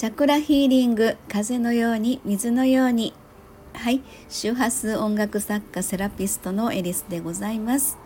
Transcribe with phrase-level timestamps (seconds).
[0.00, 3.12] チャクラヒーリング風のように水のように。
[3.74, 4.00] はい。
[4.30, 7.98] 周波数音楽作家セラピストのエリスでございます。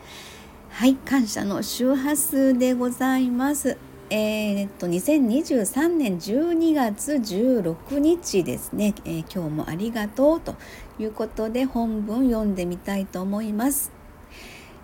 [0.70, 0.96] はい。
[0.96, 3.78] 感謝の周波数でございます。
[4.10, 10.56] えー、っと2023年12月16日ですね、えー、今日もありがとうと
[10.98, 13.92] いうことで本文読んでみたいと思います。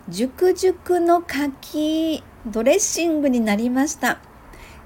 [0.09, 4.30] 熟熟の柿ドレッシングになりました。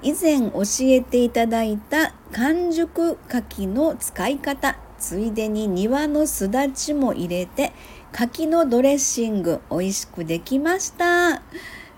[0.05, 7.73] 以前教えていただいた完熟柿の使い方ついでに庭のすだちも入れて
[8.13, 11.43] 柿のドレッシング美味しくできました。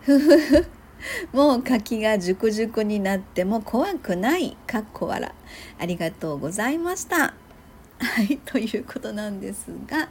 [0.02, 0.66] ふふふ。
[1.32, 4.56] もう柿が熟々になっても怖くない。
[4.66, 5.32] かっこ笑
[5.78, 7.34] ありがとうございました。
[7.98, 10.08] はいということなんですが、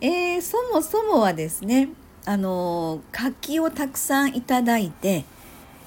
[0.00, 1.90] えー、そもそもはですね
[2.24, 5.24] あの柿をたくさんいただいて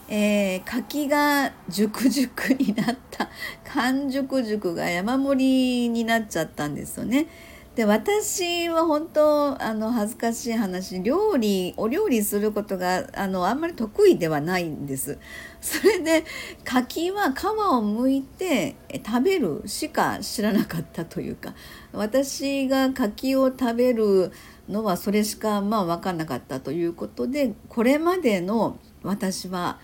[0.08, 3.30] えー、柿が熟々になった
[3.73, 7.28] 完熟熟が山盛りになっちゃったんですよね。
[7.75, 15.17] で私は本当あの恥ずかしい話料理お料理することがあのあんまり得意ではないんです。
[15.59, 16.23] それで
[16.64, 18.75] 柿は皮を剥いて
[19.06, 21.53] 食べるしか知らなかったというか
[21.92, 24.31] 私が柿を食べる
[24.69, 29.80] のはそれしかまあ分かんなかったということでこれまでの私は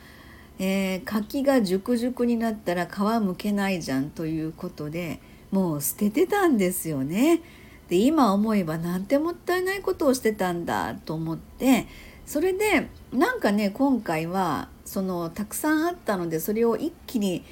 [0.59, 5.19] えー、柿が熟々になったら皮むけないじゃんということで
[5.51, 7.41] もう捨ててたんですよね。
[7.89, 11.87] で今思えばなんてもったいないことをしてたんだと思って
[12.25, 17.43] それでなんかね今回はそのたくさんあったのでそれを一気に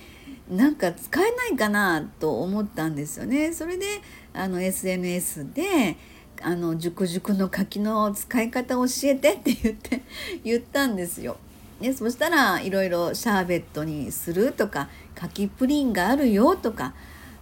[0.50, 3.54] なんか使えないかなと思ったんですよね。
[3.54, 3.86] それで
[4.34, 5.98] あの SNS で
[6.42, 10.02] あの熟々の柿の使い方教えてって言って
[10.44, 11.38] 言ったんですよ。
[11.80, 16.94] ね、そしたらいろいろシャーベットにするとか柿プリンがあるよとか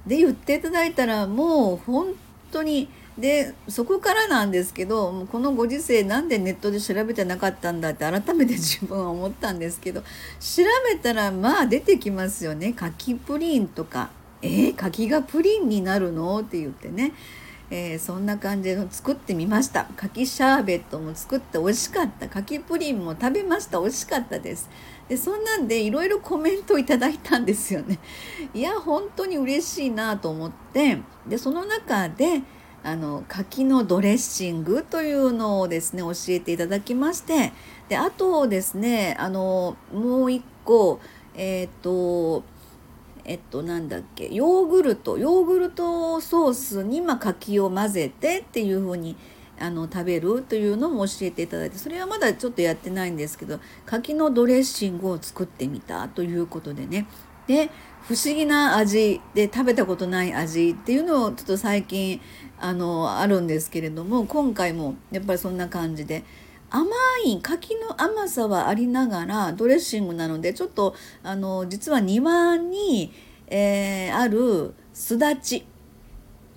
[0.05, 2.13] で言っていただいたらもう本
[2.51, 10.07] 当にでそこからなんですけどこのご時世なんでネットで調べてなかったんだって改めて自分は思ったんですけど調
[10.93, 12.73] べたらまあ出てきますよね。
[12.73, 14.11] 柿プリンとか。
[14.43, 16.41] えー、柿がプリンになるの？
[16.41, 17.11] って言ってね。
[17.69, 19.87] えー、そんな感じの作ってみました。
[19.97, 22.29] 柿シャーベットも作って美味しかった。
[22.29, 23.79] 柿プリンも食べました。
[23.79, 24.69] 美味しかったです。
[25.09, 27.99] でそんなんでいろいろコメントいただいたんですよね。
[28.53, 30.99] いや本当に嬉しいなと思って。
[31.27, 32.41] でその中で
[32.83, 37.51] あの柿のドレッシングというのをですね教えていただきまして。
[37.89, 41.01] であとですねあのもう一個
[41.35, 41.89] えっ、ー、と
[43.27, 49.17] えっとなんだっけヨーグルトヨーグルトソースにま柿を混ぜてっていう風に
[49.59, 57.07] あの食べるというのも教えていただいてそれはまだちょっとやってないんですけど柿のドレッシングを作ってみたということでね。
[57.47, 57.69] で
[58.03, 62.21] 不思議な味で食べたことない味っていうのをちょっと最近
[62.59, 66.23] あのあるんですけれども今回もやっぱりそんな感じで
[66.69, 66.85] 甘
[67.25, 73.13] い柿の甘さはありながらドレッシングなのでちょっとあの実は庭に、
[73.47, 75.65] えー、あるすだち、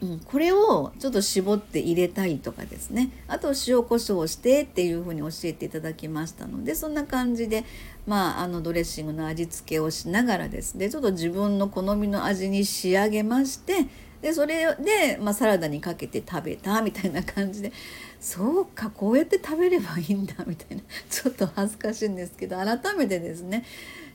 [0.02, 3.10] うん、これをちょっと絞って入れたいとかですね。
[3.28, 7.64] あと塩コショウをしてっていうふうに教えていただきましたのでそんな感じで、
[8.06, 10.88] まあ、あのドレッシングの味付けをしながらですね。
[10.88, 13.86] ちょっと自分の好みの味に仕上げまして
[14.22, 17.72] でそれで、まあ、サラダにかけて食べたみたいな感じで
[18.20, 20.82] そうかこうやって食べればいいんだみたいな。
[21.10, 23.64] ちょっと恥ずかしいんですけど改めてですね、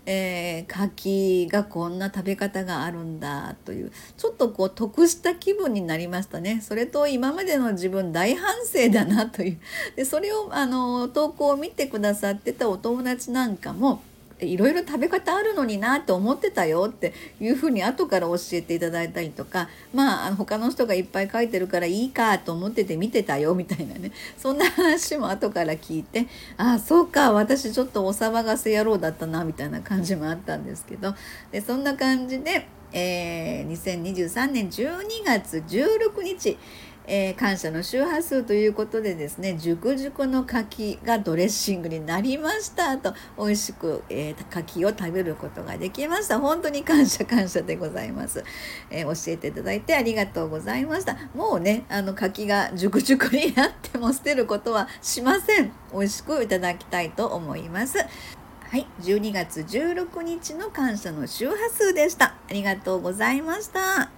[0.06, 6.62] えー、柿がこんな食べ方があるんだというちょっとこう得した気分になりましたね。
[6.62, 9.60] それと今までの自分大反省だなという。
[9.96, 14.02] でそれをあの投稿を見てくださってたお友達なんかも
[14.40, 24.12] いろいろ食べ方あるのになって思ってたよっていうふうに後から教えていただいたりとかまあ他の人がいっぱい書いてるからいいかと思ってて見てたよみたいなね。
[24.38, 31.16] そんな話も後から聞いてああそうか私ちょっとお騒がせ野郎だったなみたいな感じもあったんですけど。
[31.52, 36.58] でそんな感じで、えー、2023年12月16日
[37.08, 46.40] えー、感謝の周波数ということでですね熟々の柿がドレッシングになりましたと美味しく、えー、柿を食べることができました。
[46.40, 48.44] 本当に感謝感謝でございます、
[48.90, 51.18] えー、教えていただいてありがとうございました。
[51.34, 55.72] もうねあの柿が熟々になっても捨てることはしません。
[55.92, 57.98] 美味しくいただきたいと思います。
[57.98, 62.36] はい12月16日の感謝の周波数でした。
[62.50, 64.15] ありがとうございました。